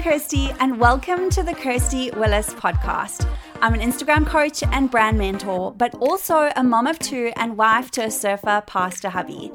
I'm 0.00 0.12
Kirsty, 0.12 0.48
and 0.60 0.80
welcome 0.80 1.28
to 1.28 1.42
the 1.42 1.52
Kirsty 1.52 2.10
Willis 2.12 2.54
podcast. 2.54 3.28
I'm 3.60 3.74
an 3.74 3.80
Instagram 3.80 4.26
coach 4.26 4.62
and 4.62 4.90
brand 4.90 5.18
mentor, 5.18 5.72
but 5.72 5.94
also 5.96 6.50
a 6.56 6.64
mom 6.64 6.86
of 6.86 6.98
two 6.98 7.32
and 7.36 7.58
wife 7.58 7.90
to 7.90 8.04
a 8.04 8.10
surfer 8.10 8.62
pastor 8.66 9.10
hubby. 9.10 9.52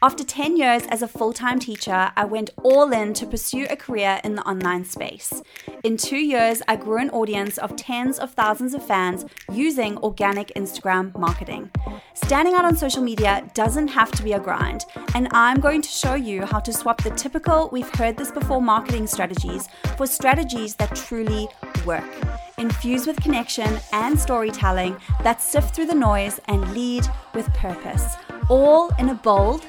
After 0.00 0.22
10 0.22 0.56
years 0.56 0.84
as 0.90 1.02
a 1.02 1.08
full 1.08 1.32
time 1.32 1.58
teacher, 1.58 2.12
I 2.14 2.24
went 2.24 2.50
all 2.62 2.92
in 2.92 3.14
to 3.14 3.26
pursue 3.26 3.66
a 3.68 3.74
career 3.74 4.20
in 4.22 4.36
the 4.36 4.48
online 4.48 4.84
space. 4.84 5.42
In 5.82 5.96
two 5.96 6.18
years, 6.18 6.62
I 6.68 6.76
grew 6.76 6.98
an 6.98 7.10
audience 7.10 7.58
of 7.58 7.74
tens 7.74 8.20
of 8.20 8.32
thousands 8.32 8.74
of 8.74 8.86
fans 8.86 9.24
using 9.52 9.98
organic 9.98 10.52
Instagram 10.54 11.18
marketing. 11.18 11.72
Standing 12.14 12.54
out 12.54 12.64
on 12.64 12.76
social 12.76 13.02
media 13.02 13.50
doesn't 13.54 13.88
have 13.88 14.12
to 14.12 14.22
be 14.22 14.34
a 14.34 14.38
grind, 14.38 14.84
and 15.16 15.26
I'm 15.32 15.58
going 15.58 15.82
to 15.82 15.88
show 15.88 16.14
you 16.14 16.46
how 16.46 16.60
to 16.60 16.72
swap 16.72 17.02
the 17.02 17.10
typical, 17.10 17.68
we've 17.72 17.92
heard 17.96 18.16
this 18.16 18.30
before 18.30 18.62
marketing 18.62 19.08
strategies 19.08 19.68
for 19.96 20.06
strategies 20.06 20.76
that 20.76 20.94
truly 20.94 21.48
work. 21.84 22.08
Infused 22.56 23.08
with 23.08 23.20
connection 23.20 23.80
and 23.92 24.16
storytelling 24.16 24.96
that 25.24 25.42
sift 25.42 25.74
through 25.74 25.86
the 25.86 25.94
noise 25.94 26.38
and 26.46 26.72
lead 26.72 27.04
with 27.34 27.52
purpose, 27.54 28.14
all 28.48 28.90
in 29.00 29.08
a 29.08 29.14
bold, 29.14 29.66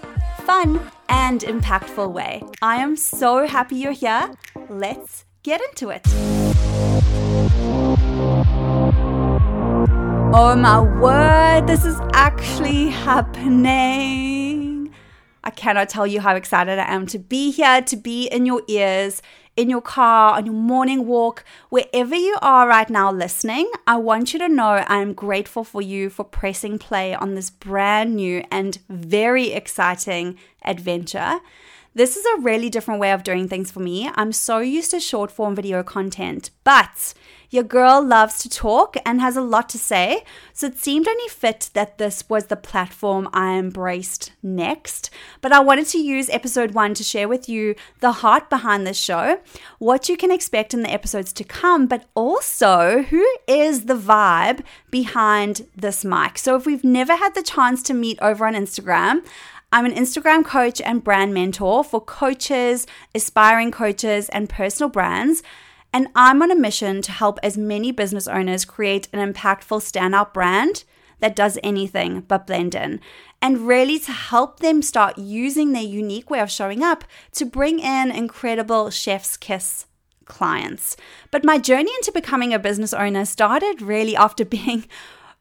fun, 0.49 0.81
and 1.09 1.41
impactful 1.41 2.11
way. 2.11 2.41
I 2.59 2.77
am 2.77 2.95
so 2.95 3.45
happy 3.45 3.75
you're 3.75 3.91
here. 3.91 4.31
Let's 4.67 5.23
get 5.43 5.61
into 5.61 5.89
it. 5.89 6.01
Oh 10.33 10.55
my 10.57 10.79
word, 10.99 11.67
this 11.67 11.85
is 11.85 11.99
actually 12.13 12.89
happening. 12.89 14.19
I 15.43 15.51
cannot 15.51 15.87
tell 15.87 16.07
you 16.07 16.19
how 16.19 16.35
excited 16.35 16.79
I 16.79 16.91
am 16.95 17.05
to 17.07 17.19
be 17.19 17.51
here, 17.51 17.83
to 17.83 17.95
be 17.95 18.25
in 18.25 18.47
your 18.47 18.63
ears, 18.67 19.21
in 19.59 19.69
your 19.69 19.81
car, 19.81 20.37
on 20.37 20.45
your 20.45 20.55
morning 20.55 21.05
walk, 21.05 21.43
wherever 21.67 22.15
you 22.15 22.37
are 22.41 22.65
right 22.65 22.89
now 22.89 23.11
listening, 23.11 23.69
I 23.85 23.97
want 23.97 24.31
you 24.31 24.39
to 24.39 24.47
know 24.47 24.85
I 24.87 25.01
am 25.01 25.13
grateful 25.13 25.65
for 25.65 25.81
you 25.81 26.09
for 26.09 26.23
pressing 26.23 26.79
play 26.79 27.13
on 27.13 27.35
this 27.35 27.49
brand 27.49 28.15
new 28.15 28.45
and 28.49 28.79
very 28.87 29.51
exciting 29.51 30.39
adventure. 30.63 31.39
This 31.95 32.15
is 32.15 32.25
a 32.25 32.41
really 32.41 32.69
different 32.69 32.99
way 32.99 33.11
of 33.11 33.23
doing 33.23 33.47
things 33.47 33.71
for 33.71 33.79
me. 33.79 34.09
I'm 34.13 34.31
so 34.31 34.59
used 34.59 34.91
to 34.91 34.99
short 34.99 35.31
form 35.31 35.55
video 35.55 35.81
content, 35.81 36.51
but 36.63 37.13
your 37.49 37.63
girl 37.63 38.05
loves 38.05 38.37
to 38.39 38.49
talk 38.49 38.95
and 39.03 39.19
has 39.19 39.35
a 39.35 39.41
lot 39.41 39.69
to 39.69 39.79
say, 39.79 40.23
so 40.53 40.67
it 40.67 40.77
seemed 40.77 41.07
only 41.07 41.27
fit 41.29 41.71
that 41.73 41.97
this 41.97 42.29
was 42.29 42.45
the 42.45 42.55
platform 42.55 43.27
I 43.33 43.57
embraced 43.57 44.33
next. 44.43 45.09
But 45.41 45.51
I 45.51 45.59
wanted 45.61 45.87
to 45.87 45.97
use 45.97 46.29
episode 46.29 46.75
one 46.75 46.93
to 46.93 47.03
share 47.03 47.27
with 47.27 47.49
you 47.49 47.73
the 48.01 48.11
heart 48.11 48.51
behind 48.51 48.85
this 48.85 48.99
show, 48.99 49.39
what 49.79 50.07
you 50.07 50.15
can 50.15 50.31
expect 50.31 50.75
in 50.75 50.83
the 50.83 50.93
episodes 50.93 51.33
to 51.33 51.43
come, 51.43 51.87
but 51.87 52.05
also 52.13 53.01
who 53.09 53.25
is 53.47 53.85
the 53.85 53.97
vibe 53.97 54.63
behind 54.91 55.65
this 55.75 56.05
mic. 56.05 56.37
So 56.37 56.55
if 56.55 56.67
we've 56.67 56.83
never 56.83 57.15
had 57.15 57.33
the 57.33 57.41
chance 57.41 57.81
to 57.83 57.95
meet 57.95 58.19
over 58.21 58.45
on 58.45 58.53
Instagram, 58.53 59.25
I'm 59.71 59.85
an 59.85 59.93
Instagram 59.93 60.43
coach 60.43 60.81
and 60.81 61.03
brand 61.03 61.31
mentor 61.31 61.83
for 61.83 62.01
coaches, 62.01 62.87
aspiring 63.13 63.71
coaches, 63.71 64.27
and 64.29 64.49
personal 64.49 64.89
brands. 64.89 65.43
And 65.93 66.07
I'm 66.15 66.41
on 66.41 66.49
a 66.49 66.55
mission 66.55 67.03
to 67.03 67.11
help 67.11 67.39
as 67.43 67.55
many 67.55 67.91
business 67.91 68.27
owners 68.27 68.65
create 68.65 69.07
an 69.13 69.33
impactful 69.33 69.81
standout 69.81 70.33
brand 70.33 70.85
that 71.19 71.35
does 71.35 71.59
anything 71.63 72.21
but 72.21 72.47
blend 72.47 72.73
in. 72.73 72.99
And 73.43 73.67
really 73.67 73.99
to 73.99 74.11
help 74.11 74.59
them 74.59 74.81
start 74.81 75.17
using 75.19 75.71
their 75.71 75.83
unique 75.83 76.31
way 76.31 76.39
of 76.39 76.49
showing 76.49 76.81
up 76.81 77.03
to 77.33 77.45
bring 77.45 77.79
in 77.79 78.09
incredible 78.09 78.89
chef's 78.89 79.37
kiss 79.37 79.85
clients. 80.25 80.97
But 81.29 81.43
my 81.43 81.59
journey 81.59 81.91
into 81.97 82.11
becoming 82.11 82.53
a 82.53 82.59
business 82.59 82.93
owner 82.93 83.25
started 83.25 83.83
really 83.83 84.15
after 84.15 84.45
being 84.45 84.87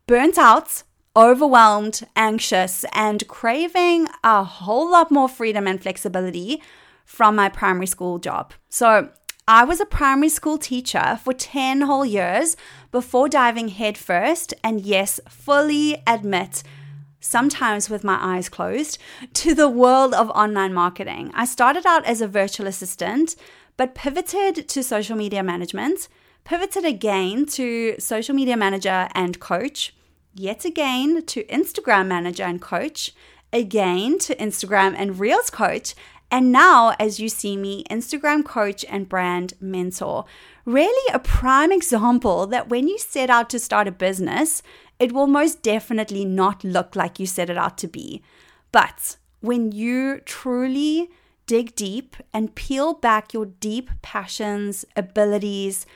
burnt 0.06 0.36
out, 0.36 0.82
overwhelmed, 1.18 2.00
anxious, 2.14 2.84
and 2.92 3.26
craving 3.26 4.06
a 4.22 4.44
whole 4.44 4.88
lot 4.88 5.10
more 5.10 5.28
freedom 5.28 5.66
and 5.66 5.82
flexibility 5.82 6.62
from 7.04 7.34
my 7.34 7.48
primary 7.48 7.88
school 7.88 8.20
job. 8.20 8.54
So 8.68 9.08
I 9.48 9.64
was 9.64 9.80
a 9.80 9.86
primary 9.86 10.28
school 10.28 10.58
teacher 10.58 11.18
for 11.24 11.32
10 11.32 11.80
whole 11.80 12.04
years 12.04 12.56
before 12.92 13.28
diving 13.28 13.68
headfirst, 13.68 14.54
and 14.62 14.80
yes, 14.80 15.18
fully 15.28 16.00
admit, 16.06 16.62
sometimes 17.18 17.90
with 17.90 18.04
my 18.04 18.18
eyes 18.20 18.48
closed, 18.48 18.98
to 19.32 19.54
the 19.56 19.68
world 19.68 20.14
of 20.14 20.30
online 20.30 20.72
marketing. 20.72 21.32
I 21.34 21.46
started 21.46 21.84
out 21.84 22.04
as 22.04 22.20
a 22.20 22.28
virtual 22.28 22.68
assistant, 22.68 23.34
but 23.76 23.96
pivoted 23.96 24.68
to 24.68 24.82
social 24.84 25.16
media 25.16 25.42
management, 25.42 26.06
pivoted 26.44 26.84
again 26.84 27.44
to 27.46 27.96
social 27.98 28.36
media 28.36 28.56
manager 28.56 29.08
and 29.14 29.40
coach, 29.40 29.94
yet 30.38 30.64
again 30.64 31.24
to 31.26 31.44
Instagram 31.44 32.06
manager 32.06 32.44
and 32.44 32.60
coach, 32.60 33.12
again 33.52 34.18
to 34.20 34.34
Instagram 34.36 34.94
and 34.96 35.18
Reels 35.18 35.50
coach, 35.50 35.94
and 36.30 36.52
now, 36.52 36.94
as 36.98 37.18
you 37.18 37.28
see 37.28 37.56
me, 37.56 37.84
Instagram 37.84 38.44
coach 38.44 38.84
and 38.88 39.08
brand 39.08 39.54
mentor. 39.60 40.26
Really, 40.66 41.14
a 41.14 41.18
prime 41.18 41.72
example 41.72 42.46
that 42.48 42.68
when 42.68 42.86
you 42.86 42.98
set 42.98 43.30
out 43.30 43.48
to 43.50 43.58
start 43.58 43.88
a 43.88 43.92
business, 43.92 44.62
it 44.98 45.12
will 45.12 45.26
most 45.26 45.62
definitely 45.62 46.26
not 46.26 46.64
look 46.64 46.94
like 46.94 47.18
you 47.18 47.24
set 47.24 47.48
it 47.48 47.56
out 47.56 47.78
to 47.78 47.88
be. 47.88 48.22
But 48.72 49.16
when 49.40 49.72
you 49.72 50.20
truly 50.26 51.08
dig 51.46 51.74
deep 51.74 52.16
and 52.34 52.54
peel 52.54 52.92
back 52.92 53.32
your 53.32 53.46
deep 53.46 53.90
passions, 54.02 54.84
abilities, 54.96 55.86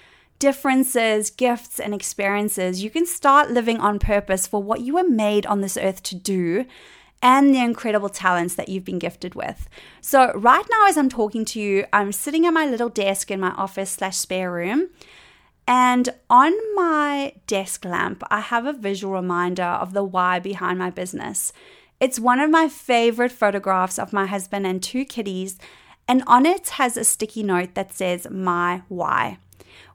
differences, 0.43 1.31
gifts, 1.31 1.79
and 1.79 1.95
experiences, 1.95 2.83
you 2.83 2.91
can 2.91 3.07
start 3.07 3.53
living 3.53 3.79
on 3.79 4.01
purpose 4.01 4.45
for 4.45 4.61
what 4.61 4.81
you 4.81 4.95
were 4.95 5.09
made 5.09 5.47
on 5.47 5.61
this 5.61 5.77
earth 5.77 6.03
to 6.03 6.17
do 6.17 6.67
and 7.23 7.55
the 7.55 7.61
incredible 7.61 8.09
talents 8.09 8.57
that 8.57 8.69
you've 8.69 8.85
been 8.85 8.99
gifted 8.99 9.37
with. 9.37 9.69
So, 10.01 10.33
right 10.33 10.65
now, 10.69 10.89
as 10.89 10.97
I'm 10.97 11.09
talking 11.09 11.45
to 11.45 11.61
you, 11.61 11.85
I'm 11.93 12.11
sitting 12.11 12.45
at 12.45 12.53
my 12.53 12.67
little 12.67 12.89
desk 12.89 13.31
in 13.31 13.39
my 13.39 13.53
office 13.53 13.93
slash 13.93 14.17
spare 14.17 14.51
room. 14.51 14.89
And 15.69 16.09
on 16.29 16.53
my 16.75 17.35
desk 17.47 17.85
lamp, 17.85 18.25
I 18.29 18.41
have 18.41 18.67
a 18.67 18.73
visual 18.73 19.15
reminder 19.15 19.63
of 19.85 19.93
the 19.93 20.03
why 20.03 20.41
behind 20.41 20.81
my 20.81 20.91
business. 20.91 21.53
It's 22.01 22.19
one 22.19 22.41
of 22.41 22.51
my 22.51 22.69
favorite 22.69 23.31
photographs 23.31 23.97
of 23.97 24.13
my 24.13 24.27
husband 24.27 24.67
and 24.67 24.83
two 24.83 25.05
kitties, 25.05 25.57
and 26.09 26.25
on 26.27 26.47
it 26.47 26.71
has 26.71 26.97
a 26.97 27.05
sticky 27.05 27.45
note 27.45 27.77
that 27.77 27.95
says, 27.95 28.27
My 28.29 28.83
why. 28.89 29.39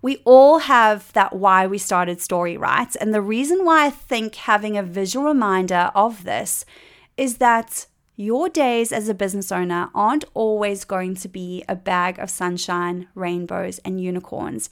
We 0.01 0.22
all 0.25 0.59
have 0.59 1.11
that 1.13 1.35
why 1.35 1.67
we 1.67 1.78
started 1.78 2.22
story, 2.22 2.57
right? 2.57 2.95
And 3.00 3.13
the 3.13 3.22
reason 3.22 3.66
why 3.66 3.85
I 3.85 3.89
think 3.89 4.35
having 4.35 4.78
a 4.78 4.83
visual 4.83 5.25
reminder 5.25 5.91
of 5.95 6.23
this 6.23 6.66
is 7.17 7.38
that 7.38 7.88
your 8.16 8.50
days 8.50 8.91
as 8.91 9.09
a 9.09 9.13
business 9.13 9.51
owner 9.51 9.89
aren't 9.94 10.25
always 10.33 10.85
going 10.85 11.16
to 11.16 11.27
be 11.27 11.63
a 11.69 11.75
bag 11.75 12.17
of 12.19 12.29
sunshine, 12.29 13.07
rainbows, 13.13 13.79
and 13.79 14.01
unicorns. 14.01 14.69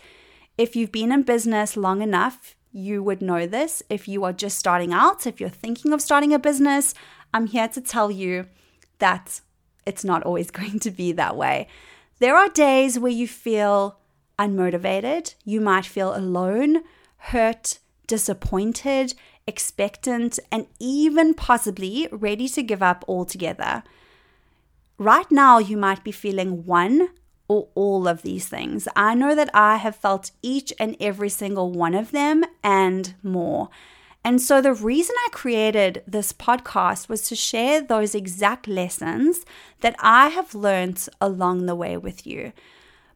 If 0.58 0.76
you've 0.76 0.92
been 0.92 1.12
in 1.12 1.24
business 1.24 1.78
long 1.78 2.02
enough, 2.02 2.56
you 2.72 3.04
would 3.04 3.22
know 3.22 3.46
this. 3.46 3.84
If 3.90 4.08
you 4.08 4.24
are 4.24 4.34
just 4.34 4.58
starting 4.58 4.94
out, 4.94 5.28
if 5.28 5.40
you're 5.40 5.50
thinking 5.50 5.94
of 5.94 6.02
starting 6.02 6.34
a 6.34 6.40
business, 6.40 6.94
I'm 7.34 7.48
here 7.48 7.68
to 7.68 7.82
tell 7.82 8.10
you 8.10 8.48
that 9.00 9.42
it's 9.86 10.04
not 10.04 10.24
always 10.24 10.52
going 10.60 10.80
to 10.80 10.92
be 10.92 11.12
that 11.12 11.36
way. 11.36 11.68
There 12.20 12.36
are 12.36 12.50
days 12.50 12.98
where 12.98 13.12
you 13.12 13.28
feel 13.28 14.00
unmotivated, 14.38 15.36
you 15.44 15.62
might 15.62 15.86
feel 15.86 16.16
alone, 16.16 16.84
hurt, 17.18 17.80
disappointed, 18.08 19.14
expectant, 19.48 20.40
and 20.52 20.68
even 20.80 21.34
possibly 21.34 22.08
ready 22.12 22.48
to 22.50 22.64
give 22.64 22.84
up 22.84 23.04
altogether. 23.08 23.84
Right 24.98 25.30
now, 25.30 25.60
you 25.60 25.78
might 25.78 26.04
be 26.04 26.12
feeling 26.12 26.66
one 26.66 27.10
or 27.48 27.68
all 27.76 28.08
of 28.08 28.22
these 28.22 28.48
things. 28.48 28.88
I 28.96 29.14
know 29.14 29.36
that 29.36 29.50
I 29.54 29.78
have 29.78 29.96
felt 29.96 30.32
each 30.42 30.74
and 30.80 30.96
every 31.00 31.30
single 31.30 31.72
one 31.72 31.94
of 31.94 32.12
them 32.12 32.44
and 32.64 33.14
more. 33.22 33.70
And 34.24 34.42
so, 34.42 34.60
the 34.60 34.74
reason 34.74 35.16
I 35.26 35.30
created 35.32 36.02
this 36.08 36.34
podcast 36.34 37.08
was 37.08 37.28
to 37.28 37.36
share 37.36 37.82
those 37.82 38.16
exact 38.16 38.68
lessons 38.68 39.46
that 39.82 39.96
I 40.00 40.30
have 40.30 40.56
learned 40.56 41.08
along 41.22 41.68
the 41.68 41.76
way 41.76 41.96
with 41.96 42.26
you. 42.26 42.52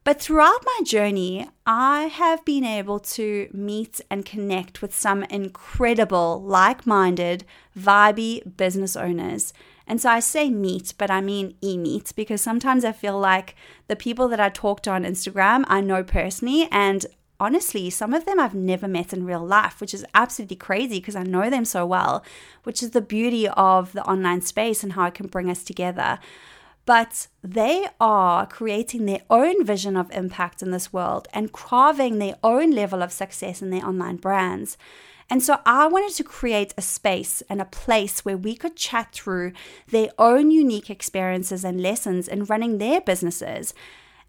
But 0.10 0.20
throughout 0.20 0.66
my 0.66 0.84
journey, 0.84 1.48
I 1.68 2.06
have 2.06 2.44
been 2.44 2.64
able 2.64 3.00
to 3.00 3.48
meet 3.54 4.02
and 4.10 4.26
connect 4.26 4.82
with 4.82 4.92
some 4.98 5.22
incredible, 5.26 6.42
like 6.42 6.88
minded, 6.88 7.46
vibey 7.78 8.58
business 8.58 8.96
owners. 8.96 9.54
And 9.86 10.02
so 10.02 10.10
I 10.10 10.20
say 10.20 10.50
meet, 10.50 10.96
but 10.98 11.12
I 11.12 11.22
mean 11.22 11.54
e 11.62 11.78
meet 11.78 12.12
because 12.16 12.42
sometimes 12.42 12.84
I 12.84 12.92
feel 12.92 13.20
like 13.20 13.54
the 13.88 13.96
people 13.96 14.28
that 14.30 14.40
I 14.40 14.50
talk 14.50 14.82
to 14.82 14.90
on 14.90 15.04
Instagram 15.04 15.64
I 15.68 15.80
know 15.82 16.04
personally. 16.04 16.68
And 16.72 17.06
honestly, 17.40 17.92
some 17.92 18.16
of 18.16 18.26
them 18.26 18.40
I've 18.40 18.56
never 18.56 18.88
met 18.88 19.14
in 19.14 19.28
real 19.28 19.46
life, 19.46 19.80
which 19.80 19.94
is 19.94 20.08
absolutely 20.16 20.56
crazy 20.56 21.00
because 21.00 21.16
I 21.16 21.22
know 21.22 21.52
them 21.52 21.66
so 21.66 21.86
well, 21.86 22.26
which 22.64 22.82
is 22.82 22.90
the 22.92 23.02
beauty 23.02 23.48
of 23.48 23.94
the 23.94 24.04
online 24.06 24.42
space 24.42 24.82
and 24.82 24.94
how 24.94 25.06
it 25.06 25.14
can 25.14 25.28
bring 25.28 25.52
us 25.52 25.64
together. 25.64 26.18
But 26.90 27.28
they 27.44 27.86
are 28.02 28.48
creating 28.48 29.06
their 29.06 29.22
own 29.30 29.64
vision 29.64 29.96
of 29.96 30.10
impact 30.10 30.64
in 30.64 30.72
this 30.72 30.92
world 30.92 31.28
and 31.32 31.54
carving 31.54 32.18
their 32.18 32.34
own 32.44 32.72
level 32.72 33.04
of 33.04 33.12
success 33.12 33.62
in 33.62 33.70
their 33.70 33.86
online 33.86 34.16
brands. 34.16 34.76
And 35.30 35.44
so 35.44 35.60
I 35.68 35.86
wanted 35.86 36.16
to 36.16 36.24
create 36.24 36.74
a 36.76 36.82
space 36.82 37.44
and 37.48 37.62
a 37.62 37.66
place 37.66 38.26
where 38.26 38.38
we 38.38 38.56
could 38.56 38.76
chat 38.76 39.14
through 39.14 39.52
their 39.92 40.10
own 40.18 40.50
unique 40.50 40.90
experiences 40.90 41.64
and 41.64 41.80
lessons 41.80 42.28
in 42.28 42.46
running 42.46 42.80
their 42.80 43.02
businesses. 43.02 43.76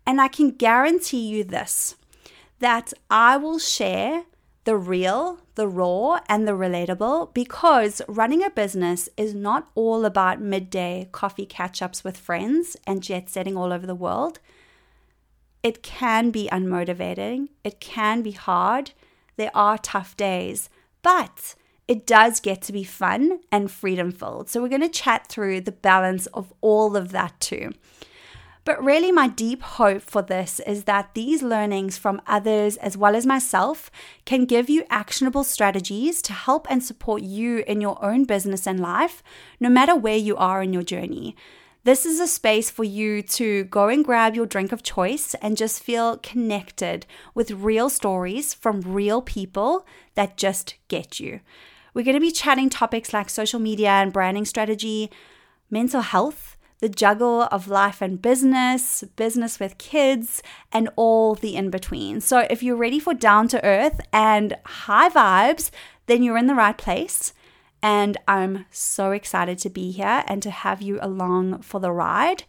And 0.06 0.20
I 0.20 0.28
can 0.28 0.50
guarantee 0.50 1.26
you 1.26 1.44
this 1.44 1.96
that 2.58 2.92
I 3.08 3.38
will 3.38 3.58
share 3.58 4.24
the 4.70 4.76
real, 4.76 5.40
the 5.56 5.66
raw, 5.66 6.20
and 6.28 6.46
the 6.46 6.52
relatable 6.52 7.34
because 7.34 8.00
running 8.06 8.44
a 8.44 8.50
business 8.50 9.08
is 9.16 9.34
not 9.34 9.68
all 9.74 10.04
about 10.04 10.40
midday 10.40 11.08
coffee 11.10 11.44
catch 11.44 11.82
ups 11.82 12.04
with 12.04 12.16
friends 12.16 12.76
and 12.86 13.02
jet 13.02 13.28
setting 13.28 13.56
all 13.56 13.72
over 13.72 13.84
the 13.84 13.96
world. 13.96 14.38
It 15.64 15.82
can 15.82 16.30
be 16.30 16.48
unmotivating, 16.52 17.48
it 17.64 17.80
can 17.80 18.22
be 18.22 18.30
hard, 18.30 18.92
there 19.34 19.50
are 19.54 19.76
tough 19.76 20.16
days, 20.16 20.68
but 21.02 21.56
it 21.88 22.06
does 22.06 22.38
get 22.38 22.62
to 22.62 22.72
be 22.72 22.84
fun 22.84 23.40
and 23.50 23.72
freedom 23.72 24.12
filled. 24.12 24.48
So, 24.48 24.62
we're 24.62 24.68
going 24.68 24.82
to 24.82 24.88
chat 24.88 25.26
through 25.26 25.62
the 25.62 25.72
balance 25.72 26.26
of 26.26 26.52
all 26.60 26.96
of 26.96 27.10
that 27.10 27.40
too. 27.40 27.72
But 28.70 28.84
really, 28.84 29.10
my 29.10 29.26
deep 29.26 29.62
hope 29.62 30.00
for 30.00 30.22
this 30.22 30.60
is 30.60 30.84
that 30.84 31.14
these 31.14 31.42
learnings 31.42 31.98
from 31.98 32.22
others 32.24 32.76
as 32.76 32.96
well 32.96 33.16
as 33.16 33.26
myself 33.26 33.90
can 34.24 34.44
give 34.44 34.70
you 34.70 34.84
actionable 34.88 35.42
strategies 35.42 36.22
to 36.22 36.32
help 36.32 36.68
and 36.70 36.80
support 36.80 37.22
you 37.22 37.64
in 37.66 37.80
your 37.80 37.98
own 38.00 38.26
business 38.26 38.68
and 38.68 38.78
life, 38.78 39.24
no 39.58 39.68
matter 39.68 39.96
where 39.96 40.16
you 40.16 40.36
are 40.36 40.62
in 40.62 40.72
your 40.72 40.84
journey. 40.84 41.34
This 41.82 42.06
is 42.06 42.20
a 42.20 42.28
space 42.28 42.70
for 42.70 42.84
you 42.84 43.22
to 43.22 43.64
go 43.64 43.88
and 43.88 44.04
grab 44.04 44.36
your 44.36 44.46
drink 44.46 44.70
of 44.70 44.84
choice 44.84 45.34
and 45.42 45.56
just 45.56 45.82
feel 45.82 46.18
connected 46.18 47.06
with 47.34 47.50
real 47.50 47.90
stories 47.90 48.54
from 48.54 48.82
real 48.82 49.20
people 49.20 49.84
that 50.14 50.36
just 50.36 50.76
get 50.86 51.18
you. 51.18 51.40
We're 51.92 52.04
going 52.04 52.14
to 52.14 52.20
be 52.20 52.30
chatting 52.30 52.70
topics 52.70 53.12
like 53.12 53.30
social 53.30 53.58
media 53.58 53.90
and 53.90 54.12
branding 54.12 54.44
strategy, 54.44 55.10
mental 55.72 56.02
health 56.02 56.56
the 56.80 56.88
juggle 56.88 57.42
of 57.52 57.68
life 57.68 58.00
and 58.00 58.20
business, 58.20 59.04
business 59.16 59.60
with 59.60 59.78
kids, 59.78 60.42
and 60.72 60.88
all 60.96 61.34
the 61.34 61.54
in 61.54 61.70
between. 61.70 62.20
So, 62.20 62.46
if 62.50 62.62
you're 62.62 62.76
ready 62.76 62.98
for 62.98 63.14
down 63.14 63.48
to 63.48 63.64
earth 63.64 64.00
and 64.12 64.56
high 64.64 65.10
vibes, 65.10 65.70
then 66.06 66.22
you're 66.22 66.38
in 66.38 66.46
the 66.46 66.54
right 66.54 66.76
place. 66.76 67.32
And 67.82 68.16
I'm 68.28 68.66
so 68.70 69.12
excited 69.12 69.58
to 69.58 69.70
be 69.70 69.90
here 69.90 70.24
and 70.26 70.42
to 70.42 70.50
have 70.50 70.82
you 70.82 70.98
along 71.00 71.62
for 71.62 71.80
the 71.80 71.92
ride. 71.92 72.44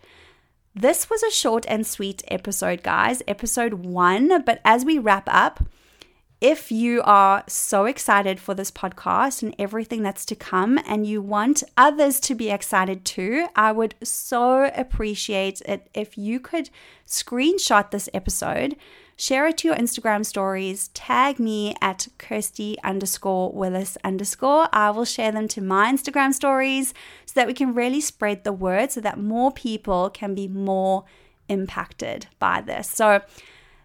This 0.73 1.09
was 1.09 1.23
a 1.23 1.31
short 1.31 1.65
and 1.67 1.85
sweet 1.85 2.23
episode, 2.29 2.83
guys, 2.83 3.21
episode 3.27 3.73
one. 3.73 4.43
But 4.43 4.61
as 4.63 4.85
we 4.85 4.97
wrap 4.97 5.27
up, 5.27 5.63
if 6.41 6.71
you 6.71 7.03
are 7.03 7.43
so 7.47 7.85
excited 7.85 8.39
for 8.39 8.55
this 8.55 8.71
podcast 8.71 9.43
and 9.43 9.55
everything 9.59 10.01
that's 10.01 10.25
to 10.25 10.35
come, 10.35 10.79
and 10.87 11.05
you 11.05 11.21
want 11.21 11.63
others 11.77 12.19
to 12.21 12.33
be 12.33 12.49
excited 12.49 13.05
too, 13.05 13.45
I 13.55 13.71
would 13.71 13.93
so 14.03 14.71
appreciate 14.75 15.61
it 15.67 15.87
if 15.93 16.17
you 16.17 16.39
could 16.39 16.71
screenshot 17.05 17.91
this 17.91 18.09
episode, 18.11 18.75
share 19.15 19.49
it 19.49 19.59
to 19.59 19.67
your 19.67 19.77
Instagram 19.77 20.25
stories, 20.25 20.87
tag 20.95 21.37
me 21.37 21.75
at 21.79 22.07
Kirsty 22.17 22.75
underscore 22.83 23.51
Willis 23.51 23.95
underscore. 24.03 24.67
I 24.73 24.89
will 24.89 25.05
share 25.05 25.31
them 25.31 25.47
to 25.49 25.61
my 25.61 25.93
Instagram 25.93 26.33
stories 26.33 26.95
so 27.27 27.33
that 27.35 27.45
we 27.45 27.53
can 27.53 27.75
really 27.75 28.01
spread 28.01 28.43
the 28.43 28.53
word 28.53 28.91
so 28.91 29.01
that 29.01 29.19
more 29.19 29.51
people 29.51 30.09
can 30.09 30.33
be 30.33 30.47
more 30.47 31.05
impacted 31.47 32.25
by 32.39 32.61
this. 32.61 32.89
So, 32.89 33.21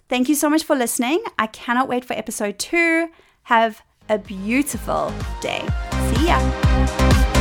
Thank 0.08 0.28
you 0.28 0.34
so 0.34 0.48
much 0.48 0.64
for 0.64 0.76
listening. 0.76 1.22
I 1.38 1.48
cannot 1.48 1.88
wait 1.88 2.04
for 2.04 2.14
episode 2.14 2.58
two. 2.58 3.08
Have 3.44 3.82
a 4.08 4.18
beautiful 4.18 5.12
day. 5.40 5.66
See 6.14 6.26
ya. 6.26 7.35